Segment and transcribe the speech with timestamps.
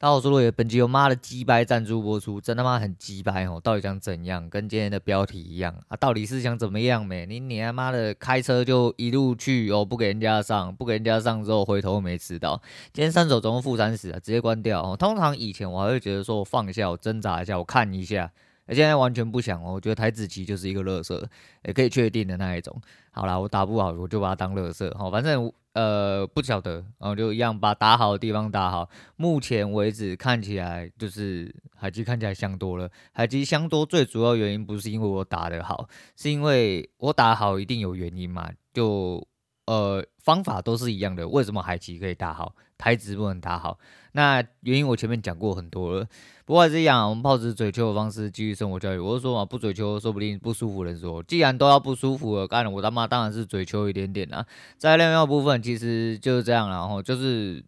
[0.00, 3.60] 大家好，我是洛爷，本集由妈的鸡掰赞助播出，真他妈很鸡掰哦！
[3.60, 4.48] 到底想怎样？
[4.48, 5.96] 跟今天的标题一样啊？
[5.96, 7.26] 到底是想怎么样没？
[7.26, 12.62] 你你他妈的开车就一路去哦，不给人家上，不给人家上之后回头没吃到。
[12.92, 14.96] 今天三手总共负三十啊，直接关掉哦。
[14.96, 18.30] 通常以前我还会觉得说我放一下，我挣扎一下，我看一下。
[18.74, 21.22] 现在完全不想哦，我觉得台子棋就是一个垃圾，
[21.64, 22.80] 也可以确定的那一种。
[23.10, 24.96] 好啦，我打不好，我就把它当垃圾。
[24.96, 28.88] 好，反正呃不晓得，然后就一样把打好的地方打好。
[29.16, 32.90] 目前为止看起来就是海基看起来香多了。
[33.12, 38.50] 海基香多最主要原因不是因为我打得好，是因为我打好一定有原因嘛。
[38.72, 39.26] 就
[39.66, 43.78] 呃方法都是一样的，为什么海基可以打好，台子不能打好？
[44.12, 46.06] 那原因我前面讲过很多了。
[46.46, 48.98] 不过还是一样，我们抱着嘴求的方式继续生活教育。
[48.98, 54.46] 我就说嘛，不嘴求，说不定不舒服的时候，既然都要不舒服了，干了我他妈当然是嘴求一点点啦。
[54.78, 57.62] 在量药部分，其实就是这样，然后就是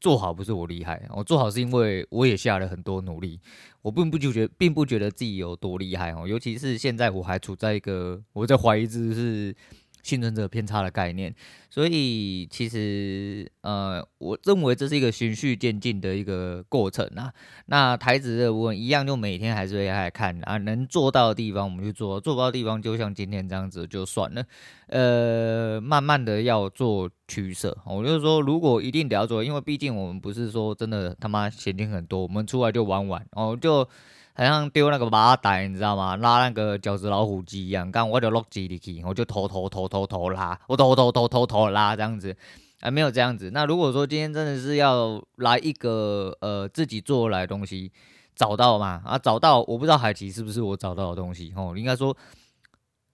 [0.00, 3.40] 做好不是我厉害，我做好是因为我也下了很多努力。
[3.80, 9.56] 我并不就觉，并不觉得自己有多厉害哦，尤其是现在我还处在一个我在怀疑自己是。
[10.02, 11.32] 幸存者偏差的概念，
[11.70, 17.32] 所以其实呃，我认为这是一个循序渐进的一个过程啊。
[17.66, 24.44] 那台子这部分一样，就每天还是会来看啊，能做到的地方我们就做，做不到的地方就像今天这样子就算了。
[24.88, 27.78] 呃，慢慢的要做取舍。
[27.86, 33.88] 我就是说，如果一定得要做，因为毕竟我们不是说真的他妈闲钱很多，我们出来就玩玩哦就。
[34.34, 36.16] 好像丢那个麻袋，你知道吗？
[36.16, 42.34] 拉那个饺子老虎机一样，刚我就落机里去，我就偷偷偷偷偷拉，我偷偷偷偷偷拉这样子，
[42.80, 43.50] 啊，没有这样子。
[43.52, 47.92] 那如果说今天真的是要来一个呃自己做来的东西，
[48.34, 49.02] 找到嘛？
[49.04, 52.16] 啊，找到，我不知道海奇是不是我找到的东西哦，应该说。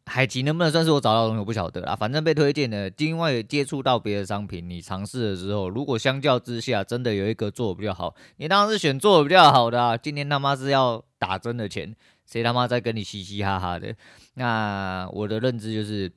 [0.09, 1.95] 海奇能不能算是我找到的东西，我不晓得啦。
[1.95, 9.97] 反正被推荐的，因为接触到别的商品，你尝试了之后，如果相较之下真的有一个做的比较好，你当然是选做的比较好的啊。
[9.97, 11.95] 今天他妈是要打针的钱，
[12.27, 13.95] 谁他妈在跟你嘻嘻哈哈的？
[14.35, 16.11] 那我的认知就是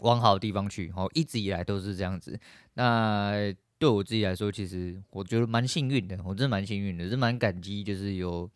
[0.00, 2.38] 往好的地方去，哦，一直以来都是这样子。
[2.74, 8.48] 那对我自己来说，其实我觉得蛮幸运的，我真的蛮幸运的，是蛮感激，就是有，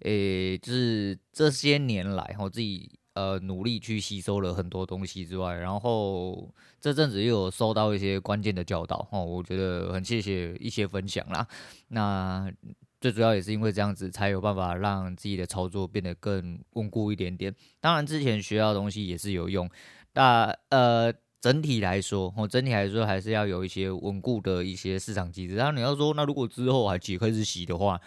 [0.00, 2.90] 诶、就是这些年来我自己。
[3.14, 11.46] 呃，努力去吸收了很多东西之外，然后这阵子又有收到一些关键的教导哦，我觉得很谢谢一些分享啦。
[11.88, 12.52] 那
[13.00, 17.54] 最主要也是因为这样子，才有办法让自己的操作变得更稳固一点点。
[17.80, 19.70] 当然，之前学到的东西也是有用，
[20.12, 25.54] 但呃，整体来说，哦，整体来说还是要有一些稳固的一些市场机制。
[25.54, 28.00] 然后你要说，那如果之后还几开始洗的话，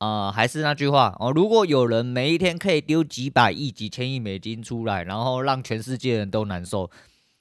[0.00, 6.90] 呃，还是那句话哦，如果有人每一天可以丢几百亿、几千亿美金出来，然后让全世界人都难受，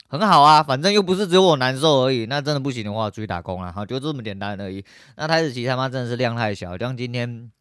[0.07, 2.25] 很好啊，反正又不是只有我难受而已。
[2.27, 4.85] 那真的不行的话，出去打工啊，好，就这么简单而已。
[5.17, 7.51] 那台指期他妈真的是量太小，像今天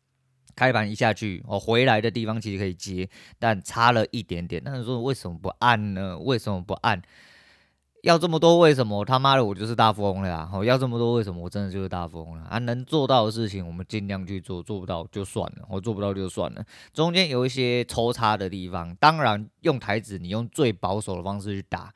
[0.55, 4.63] 开盘一下去，我、哦、回来的地方其实可以接，但差了一点点。
[4.65, 6.19] 那你说为什么不按呢？
[6.19, 7.01] 为什么不按？
[8.03, 9.05] 要这么多为什么？
[9.05, 10.51] 他妈的，我就是大富翁了呀！
[10.65, 11.41] 要这么多为什么？
[11.41, 12.59] 我真的就是大富翁了啊！
[12.59, 16.65] 能做到的事情，我们尽量去做，做不到就算了，我做不到就算了。
[16.93, 21.95] 中间有一些抽插的地方，当然用台子，你用最保守的方式去打，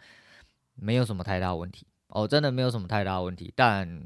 [0.77, 3.53] 没有什么太大问题哦，真的没有什么太大问题。
[3.57, 4.01] 但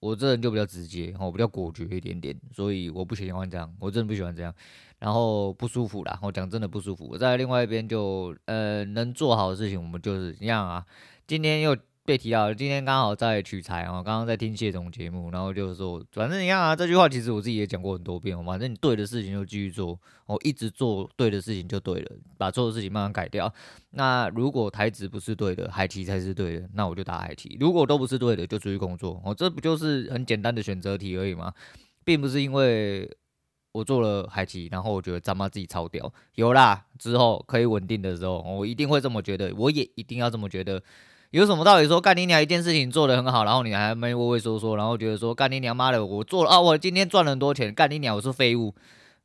[0.00, 4.54] 我这人就比较直接，我比较果决一点点，所以我不喜欢这样，我真的不喜欢这样，
[4.98, 6.18] 然后不舒服啦。
[6.22, 7.06] 我讲真的不舒服。
[7.06, 10.86] 我在另外一边就呃能做好的事情，我们就是一样啊。
[11.28, 23.52] 今天又被提到了，今天刚好在取材啊，刚刚在听谢总节目，然后就是说，反正你看啊，这句话其实我自己也讲过很多遍，反正你对的事情就继续做，我一直做对的事情就对了，把错的事情慢慢改掉。
[23.90, 29.20] 那如果台词不是对的，海奇才是对的，那我就打海奇；如果都不是对的，就出去工作。
[29.22, 31.52] 哦，这不就是很简单的选择题而已吗？
[32.04, 33.06] 并不是因为
[33.72, 40.82] 我做了海奇，然后我觉得他妈自己超屌，有啦，之后可以稳定的时候，我一定会这么觉得，我也一定要这么觉得。
[41.30, 48.74] 有什么道理说干你娘一件事情做得很好，然后你还没畏畏缩缩，然后觉得说干你娘妈的我做了啊，我今天赚了很多钱，干你娘我是废物，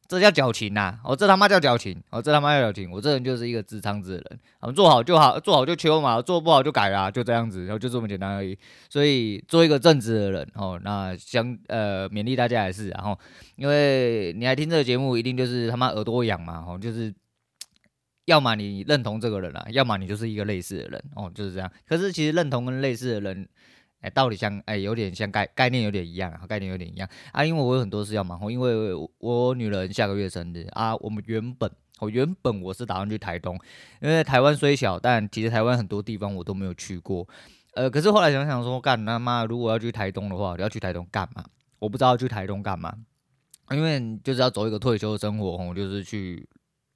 [0.05, 0.99] 这叫矫情呐！
[1.05, 8.57] 哦，这他妈叫矫情，哦，这他妈叫矫情，我这人就是一个直肠子的人，我们做好就好，做好就秋嘛，做不好就改啦，就这样子，然后就这么简单而已。
[8.89, 13.17] 所以做一个正直的人哦，那想呃勉励大家也是，然后
[13.55, 17.13] 因为你来听这个节目，一定就是他妈耳朵痒嘛，哦，就是。
[18.25, 21.69] 要么你认同这个人啊，要么你就是一个类似的人哦，就是这样。
[21.85, 23.47] 可是其实认同跟类似的人，
[23.99, 27.43] 哎，道理像哎有点像概概念有点一样啊，概念有点一样啊。
[27.43, 30.95] 因为我有很多事要忙，因为我女人下个月生日啊。
[30.97, 33.59] 我们原本我原本我是打算去台东，
[34.01, 37.27] 因为台湾虽小，但其实台湾很多地方我都没有去过。
[37.73, 41.43] 呃，可是后来想想说，干他妈如果要去台东的话，我要去台东干嘛？
[41.79, 42.95] 我不知道去台东干嘛，
[43.71, 46.47] 因为就是要走一个退休生活，吼，就是去。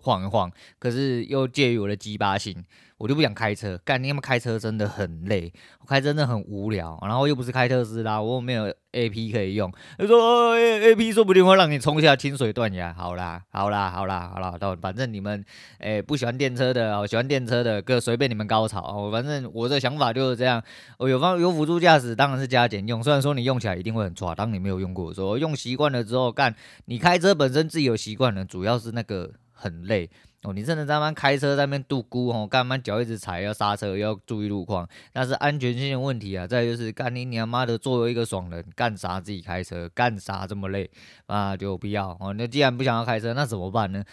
[0.08, 0.50] 晃一晃，
[0.80, 2.64] 可是又介于我的鸡巴性，
[2.98, 3.78] 我就不想开车。
[3.84, 5.52] 干，你他妈开车真的很累，
[5.86, 6.98] 开真的很无聊。
[7.02, 9.70] 然后又不是开特斯拉，我又没有 A P 可以用。
[9.98, 12.94] 他说、哦、A P 说不定会让你冲下清水断崖。
[12.94, 15.44] 好啦，好啦，好啦，好啦，到反正你们
[15.80, 18.82] 诶、欸、不喜欢电车的，喜欢电车的，各随便你们高潮。
[18.82, 20.64] 哦，反正我的想法就是这样。
[21.00, 23.04] 我有方有辅助驾驶，当然是加减用。
[23.04, 26.56] 虽然说你用起来一定会很差，当你没有用过的时候，用习惯了之后，干
[26.86, 29.34] 你开车本身自己有习惯了，主要是那个。
[29.58, 30.10] 很累
[30.44, 36.46] 哦，你真的在那边开车在那边度孤哦，干嘛脚一直踩要刹车要注意路况，那是安全性的问题啊。
[36.46, 40.90] 再就是干你娘妈的作为一个爽人，干啥自己开车，干啥这么累
[41.26, 41.58] 啊？
[41.58, 42.34] 就有必要哦。
[42.38, 44.04] 那既然不想要开车，那怎么办呢？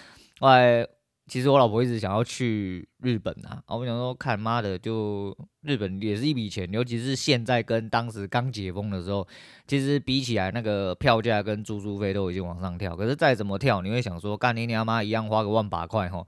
[0.40, 0.86] 外。
[1.26, 9.26] 其实我老婆一直想要去日本啊，我想说看妈的，就日本也是一笔钱，尤其是现在跟当时刚解封的时候，
[9.66, 12.94] 其实比起来那个票价跟住宿费都已经往上跳。
[12.94, 16.26] 可是再怎么跳，你会想说干你娘妈一样花个万把块吼。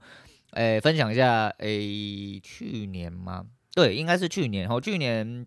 [0.53, 3.45] 诶，分享一下，诶，去年吗？
[3.75, 4.81] 对，应该是去年吼。
[4.81, 5.45] 去年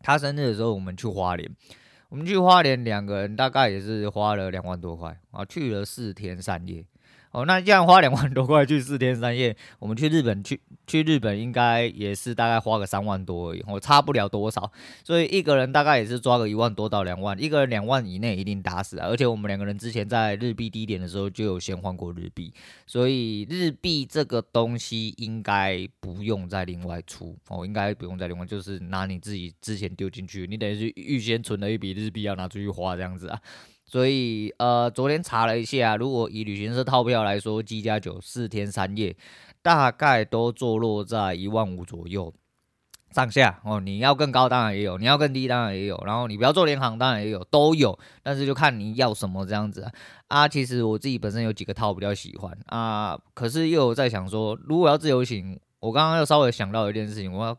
[0.00, 1.50] 他生日的时候，我们去花莲，
[2.08, 6.82] 我们去花莲两个人大概也是花了两万多块啊，去了四天三夜。
[7.36, 14.72] 哦，那这样花两万多块去四天三夜，我们去日本去去日本应该也是大概花个三万多而已，我差不了多少，
[15.04, 19.06] 所以一个人大概也是抓个一万多到两万，一个人两万以内一定打死啊！
[19.06, 22.50] 而且我们两个人之前在日币低点的时候就有先换过日币，
[22.86, 33.38] 所以日币这个东西应该不用再另外出哦，应该不用再另外，就是拿你自己之前丢进去，你等于是预先存了一笔日币要拿出去花这样子啊。
[33.88, 39.16] 所以，呃，昨天查了一下，如果以旅行社套票来说，机加酒四天三夜，
[39.62, 42.34] 大概都坐落在一万五左右
[43.12, 43.78] 上下哦。
[43.78, 45.96] 你要更高，当然也有；你要更低，当然也有。
[46.04, 47.96] 然后你不要做联航，当然也有，都有。
[48.24, 49.92] 但是就看你要什么这样子啊。
[50.26, 57.56] 啊，其实我自己本身有几个套比较喜欢啊，可是又有在想说，如果要自由行，我刚刚又稍微想到一件事情，我要。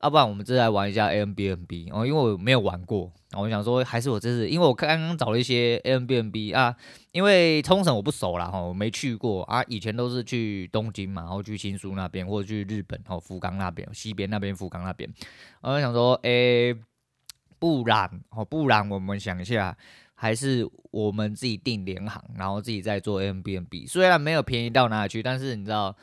[0.00, 6.72] 要、啊、不然我们这来玩一下 Airbnb 哦，因为我没有玩过，我想说还是我这次，因为我刚刚找了一些 Airbnb 啊，
[7.10, 9.42] 因为冲绳我不熟啦哈，我没去过。
[9.42, 15.12] 啊，以前都是去东京嘛，然后去新宿那边或者去日本哦，福冈那边西边那边福冈那边，
[15.62, 16.78] 我想说，诶、欸，
[17.58, 19.76] 不然哦，不然我们想一下，
[20.14, 25.96] 还是我们自己订廉航，然后自己再做 Airbnb，虽然没有便宜到哪里去，但是你知道，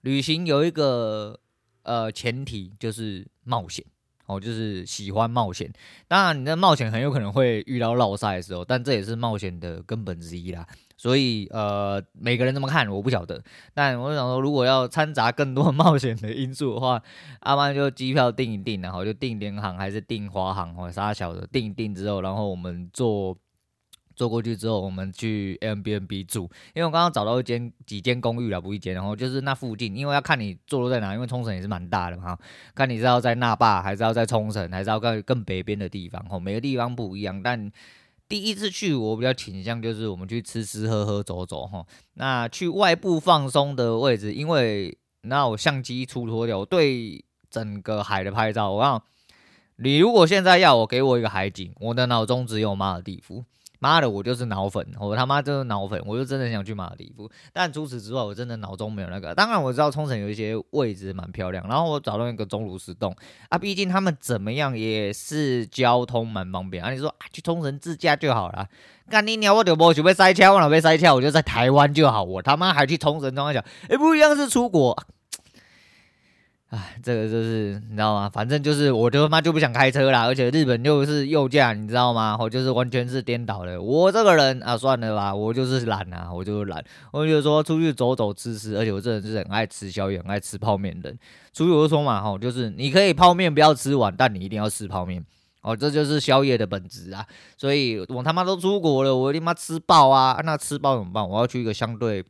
[0.00, 1.38] 旅行有一个。
[1.86, 3.84] 呃，前提就是冒险
[4.26, 5.72] 哦，就是喜欢冒险。
[6.08, 10.66] 当然，你的冒险很有可能会遇到落赛的时候，但这也是冒险的根本之一啦。
[10.96, 13.40] 所以，呃，每个人怎么看我不晓得。
[13.72, 17.00] 但我想说，如果要掺杂更多 冒险的因素的话，
[17.40, 23.38] 阿妈就机票订一订，然后就订联航还是订华航或啥小的订一订之后，然后我们做。
[24.16, 32.36] 坐过去之后，我们去 M B N B 住，因为我刚刚找到一间几间公寓了，不一间，然后就是那附近，因为要看你坐落在哪，因为冲绳也是蛮大的嘛，
[32.74, 37.42] 看你是要在那霸，还是要在冲绳，还是要更更北边的地方，吼，每个地方不一样。
[37.42, 37.70] 但
[38.26, 49.02] 第一次去，我比较倾向就是我们去吃吃喝喝走走，吼，那去外部放松的位置，因为那我相机出脱掉，我对整个海的拍照，我让
[49.76, 53.44] 你如果现在要我给我一个海景，我的脑中只有马尔地夫。
[53.78, 57.30] 妈的，我就是脑粉，我他妈就是脑粉，我就真的想去马尔地夫。
[57.52, 59.34] 但除此之外，我真的脑中没有那个。
[59.34, 63.14] 当然我知道冲绳有一些位置蛮漂亮，然后我找到一个钟乳石洞
[63.48, 66.90] 啊，毕竟他们怎么样也是交通蛮方便啊。
[66.90, 68.66] 你说啊，去冲绳自驾就好了，
[69.10, 72.22] 干你鸟我就不去被塞车，我老被塞车，我就在台湾就好。
[72.22, 74.96] 我他妈还去冲绳，跟我讲，哎，不一样是出国。
[76.70, 78.28] 哎，这个就是你知道吗？
[78.28, 82.36] 反正就是我他妈就不想开车啦，而且日本又是右驾，你知道吗？
[82.40, 83.80] 我就是完全是颠倒的。
[83.80, 86.84] 我这个人啊，算了吧，我就是懒啊，我就是懒。
[87.12, 91.12] 我就说出去走走吃吃，而且我这人是很爱吃宵夜、很爱吃泡面的。
[91.52, 95.24] 出去我就说嘛，吼，就是你可以泡面不要吃完，但你一定要吃泡面。
[95.62, 97.24] 哦，这就是宵夜的本质啊。
[97.56, 100.40] 所以我他妈都出国了，我他妈吃爆啊！
[100.44, 101.28] 那吃爆怎么办？
[101.28, 102.24] 我要去一个相对。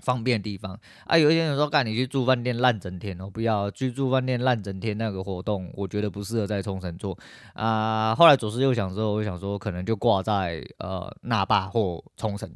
[0.00, 7.18] 方便的地方啊，有一些人说，干你去住饭店烂整天哦，不要去住饭店烂整天那个活动，我觉得不适合在冲绳做
[7.54, 8.14] 啊。
[8.14, 12.50] 后来左思右想之后，我想说可能就挂在呃那霸或冲绳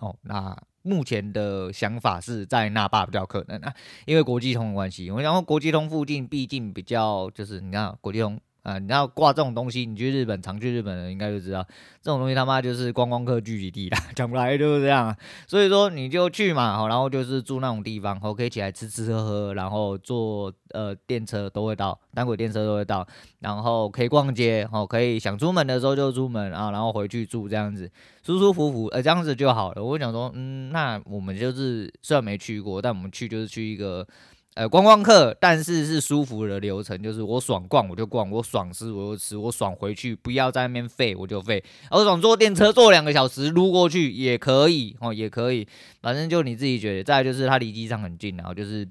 [0.00, 0.16] 哦。
[0.22, 3.74] 那目前的想法是在那霸比较可能啊，
[4.06, 5.10] 因为国际通的关系。
[5.10, 8.40] 我想说国际通附近毕竟比较就是你看国际通。
[8.66, 11.64] 啊，你要挂这种东西，你去日本常去日本的应该就知道，
[12.02, 15.16] 这种东西他妈就是观光客聚集地啦，讲不来就是这样啊。
[15.46, 23.06] 所以说你就去嘛，好然后就是住那种地方，好可以起来吃吃喝喝，然后坐呃电车都会到，单轨电车都会到，
[23.38, 27.88] 然后可以逛街，哦，可以想出门的时候就出门啊，然后回去住这样子，
[28.24, 29.84] 舒舒服服，呃，这样子就好了。
[29.84, 34.04] 我想说，嗯，那我们就是虽然没去过，但我们去就是去一个。
[34.56, 45.68] 呃，观光客，但是是舒服的流程，就是我爽逛我就逛，我爽吃我就吃，我爽回去不要在那边废我就废，我爽坐电车坐两个小时撸过去也可以哦，也可以，
[46.00, 47.04] 反正就你自己觉得。
[47.04, 48.88] 再就是它离机场很近，然后就是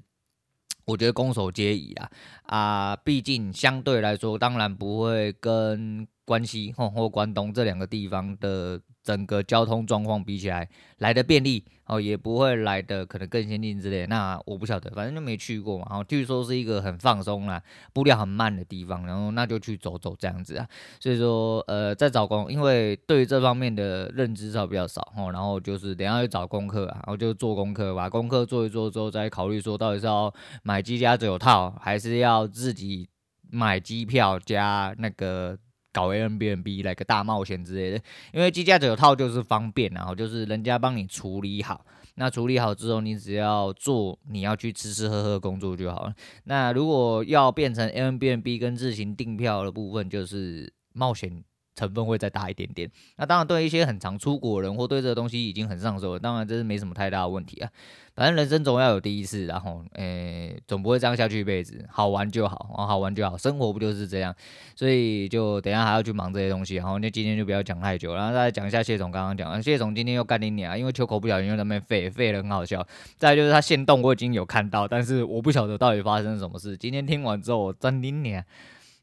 [0.84, 2.10] 我觉得攻守皆宜啊
[2.44, 8.78] 啊，毕竟相对来说，当然不会跟关西或或关东这两个地方的。
[9.06, 10.68] 整个交通状况比起来
[10.98, 14.04] 来的便利哦，也不会来的可能更先进之类。
[14.08, 15.86] 那我不晓得，反正就没去过嘛。
[15.88, 19.06] 然后据说是一个很放松啦，步调很慢的地方。
[19.06, 20.66] 然后那就去走走这样子啊。
[20.98, 25.30] 所以说，呃，在找工，因为对于这方面的认知上比较少哦。
[25.30, 33.08] 然后就是等下去找功课啊，然后就做功课，把功课做一做之后，再考虑说到底是要买机加酒套，还是要自己
[33.52, 35.56] 买机票加那个。
[35.96, 41.86] 搞 Airbnb 来个大冒险之类的，因为机驾者有套就是方便，然后就是人家帮你处理好，
[42.16, 46.14] 那处理好之后，你只要做你要去吃吃喝喝工作就好了。
[46.44, 51.42] 那如果要变成 Airbnb 跟自行订票的部分，就是冒险。
[51.76, 57.70] 成分会再大一点点，那当然对一些很常出国人或对这个东西已经很上手了，当然这是没什么太大的问题啊。
[58.14, 64.34] 反正人生总要有第一次，然后诶、总不会这样下去一辈子，好玩就好，然后好玩就好，生活不就是这样？
[64.74, 72.86] 所以就等下还要去忙这些东西，然后那今天就不要讲太久，然后再讲一下谢总刚刚讲，谢总今天又干你娘，因为秋口不小心又在那边废废的很好笑。
[73.18, 76.74] 再就是他限动我已经有看到，但是我不晓得到底发生什么事。
[76.74, 78.42] 今天听完之后我真你娘。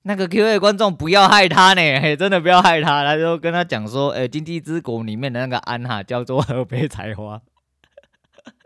[0.06, 3.04] 那个 Q&A 观众不要害他呢， 嘿，真的不要害他。
[3.04, 7.42] 他就跟他讲说，诶、欸，经济之国里面的那个安哈叫做河北采花，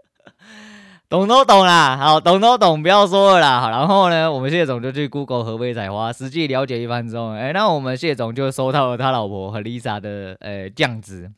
[1.08, 3.62] 懂都懂啦，好，懂都懂，不要说了啦。
[3.62, 11.32] 好，然后呢，我们谢总就去 Google 河北采花，实际了解一番之后，诶、那我们谢总就收到了他老婆和 Lisa 的诶酱汁。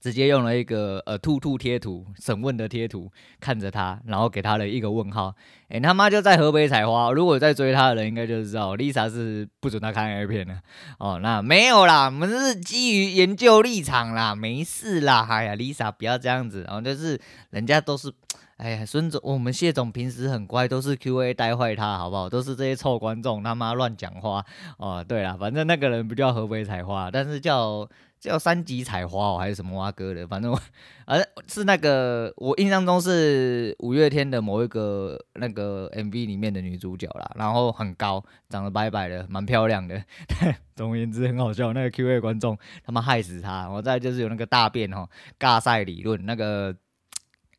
[0.00, 5.34] 直接用了一个呃兔兔贴图，审问的贴图，看着他，然后给他了一个问号。
[5.68, 7.12] 哎、他妈就在河北采花。
[7.12, 10.58] 如果在追他的人，应该就知道 Lisa 是不准他看 A 片的。
[10.98, 15.26] 哦，那没有啦，我们是基于研究立场啦，没事啦。
[15.30, 16.64] 哎呀，Lisa 不要这样子。
[16.66, 18.10] 然后就是人家都是，
[18.60, 22.28] 哎呀，孙总，我们谢总平时很乖，都是 QA 带坏他，好不好？
[22.28, 24.44] 都是这些臭观众他妈乱讲话。
[24.76, 27.88] 哦，对啦，反正那个人不叫河北采花，但是叫。
[28.20, 30.26] 叫三级采花哦，还是什么蛙哥的？
[30.26, 30.60] 反正我，
[31.06, 37.30] 而、是那个，我印象中是五月天的某一个那个 MV 里面的女主角啦。
[37.36, 40.04] 然后很高，长得白白的，蛮漂亮的。
[40.76, 41.72] 总而言之，很好笑。
[41.72, 43.66] 那个 Q&A 观众他妈害死他。
[43.70, 46.76] 我再就是有那个大便哦，尬赛理论那个，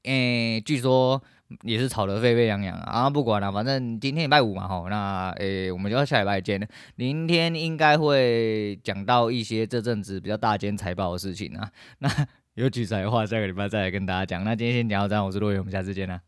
[0.03, 1.21] 诶、欸，据说。
[1.63, 3.09] 也是吵得沸沸扬扬啊！
[3.09, 6.65] 不管了，反正今天礼拜五嘛，吼，那诶、我们就要下礼拜见了。
[6.95, 11.69] 明天应该会讲到一些这阵子比较大间财报的事情啊。
[11.99, 12.09] 那
[12.55, 14.45] 有取材的话，下个礼拜再来跟大家讲。
[14.45, 16.21] 那今天先聊到这样，我是陆伟，我们下次见啦。